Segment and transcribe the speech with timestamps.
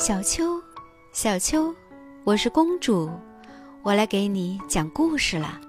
[0.00, 0.58] 小秋，
[1.12, 1.74] 小秋，
[2.24, 3.10] 我是公主，
[3.82, 5.60] 我来给你讲故事了。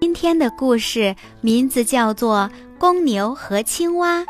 [0.00, 4.22] 今天的故事名字叫做《公牛和青蛙》。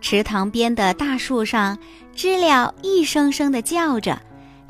[0.00, 1.76] 池塘边的大树上，
[2.14, 4.16] 知了一声声地叫着，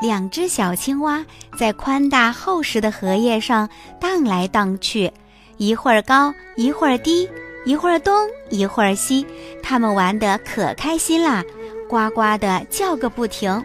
[0.01, 1.23] 两只小青蛙
[1.59, 3.69] 在宽大厚实的荷叶上
[4.01, 5.12] 荡来荡去，
[5.59, 7.29] 一会儿高，一会儿低，
[7.66, 9.27] 一会儿东，一会儿西，
[9.62, 11.45] 它们玩得可开心啦，
[11.87, 13.62] 呱呱地叫个不停。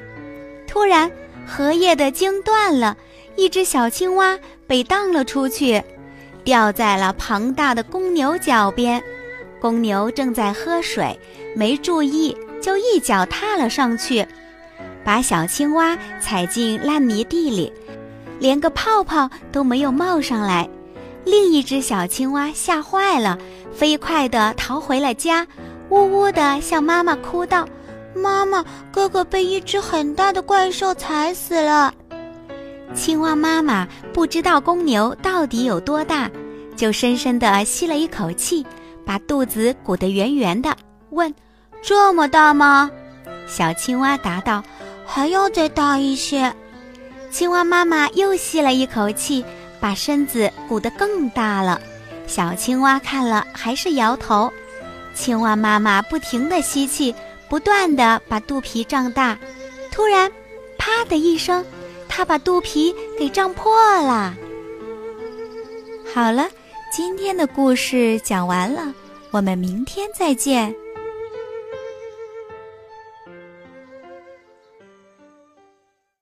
[0.70, 1.12] 突然，
[1.48, 2.96] 荷叶的茎断了，
[3.36, 4.38] 一只小青蛙
[4.68, 5.84] 被荡了出去，
[6.44, 9.02] 掉在了庞大的公牛脚边。
[9.59, 11.20] 公牛正在喝水，
[11.55, 14.23] 没注意，就一脚踏了上去，
[15.04, 17.73] 把小青蛙踩进烂泥地里，
[18.40, 20.70] 连个泡泡都没有冒上来。
[21.26, 23.38] 另一只小青蛙吓坏了，
[23.73, 25.48] 飞快地逃回了家，
[25.90, 27.67] 呜呜地向妈妈哭道
[28.13, 31.94] ：“妈妈，哥哥被一只很大的怪兽踩死了。”
[32.95, 36.30] 青蛙妈妈不知道公牛到底有多大，
[36.75, 38.66] 就深深地吸了一口气。
[39.06, 40.75] 把肚子鼓得圆圆的，
[41.09, 41.33] 问
[41.81, 42.92] ：“这么大吗？”
[43.48, 44.64] 小青蛙答道
[45.03, 46.53] ：“还要再大一些。”
[47.31, 49.44] 青蛙妈妈又吸了一口气，
[49.80, 51.81] 把身子鼓得更大了。
[52.28, 54.52] 小青蛙看了还是摇头。
[55.16, 57.16] 青蛙妈妈不停地吸气，
[57.50, 59.38] 不断的把肚皮胀大。
[59.92, 60.31] 突然，
[60.78, 61.66] 啪的一声，
[62.08, 64.36] 他把肚皮给胀破了。
[66.14, 66.47] 好了。
[66.92, 68.92] 今天的故事讲完了，
[69.30, 70.75] 我们明天再见。